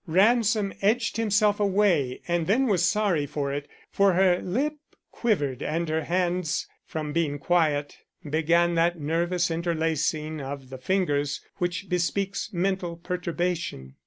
Ransom 0.07 0.73
edged 0.81 1.17
himself 1.17 1.59
away 1.59 2.21
and 2.27 2.47
then 2.47 2.65
was 2.65 2.83
sorry 2.83 3.27
for 3.27 3.53
it, 3.53 3.67
for 3.91 4.13
her 4.13 4.41
lip 4.41 4.73
quivered 5.11 5.61
and 5.61 5.87
her 5.89 6.05
hands, 6.05 6.67
from 6.87 7.13
being 7.13 7.37
quiet, 7.37 7.99
began 8.27 8.73
that 8.73 8.99
nervous 8.99 9.51
interlacing 9.51 10.41
of 10.41 10.71
the 10.71 10.79
fingers 10.79 11.41
which 11.57 11.87
bespeaks 11.87 12.49
mental 12.51 12.97
perturbation. 12.97 13.93